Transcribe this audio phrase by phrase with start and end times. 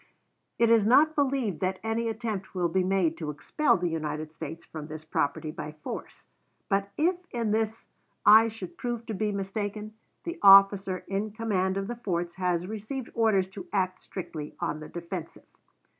[0.57, 4.65] It is not believed that any attempt will be made to expel the United States
[4.65, 6.25] from this property by force;
[6.69, 7.85] but if in this
[8.25, 9.93] I should prove to be mistaken,
[10.23, 14.89] the officer in command of the forts has received orders to act strictly on the
[14.89, 15.45] defensive.